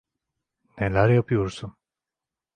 [0.79, 1.77] Neler yapıyorsun?